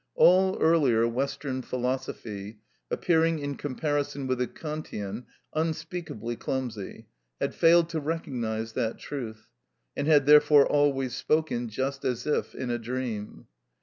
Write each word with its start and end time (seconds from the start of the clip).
All 0.15 0.57
earlier 0.59 1.07
Western 1.07 1.61
philosophy, 1.61 2.57
appearing 2.89 3.37
in 3.37 3.53
comparison 3.55 4.25
with 4.25 4.39
the 4.39 4.47
Kantian 4.47 5.27
unspeakably 5.53 6.35
clumsy, 6.35 7.05
had 7.39 7.53
failed 7.53 7.87
to 7.89 7.99
recognise 7.99 8.73
that 8.73 8.97
truth, 8.97 9.49
and 9.95 10.07
had 10.07 10.25
therefore 10.25 10.65
always 10.65 11.15
spoken 11.15 11.69
just 11.69 12.03
as 12.03 12.25
if 12.25 12.55
in 12.55 12.71
a 12.71 12.79
dream. 12.79 13.45